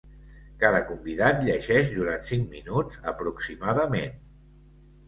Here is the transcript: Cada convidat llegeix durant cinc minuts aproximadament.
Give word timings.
Cada 0.63 0.79
convidat 0.91 1.45
llegeix 1.49 1.93
durant 1.99 2.27
cinc 2.33 2.51
minuts 2.57 2.99
aproximadament. 3.13 4.21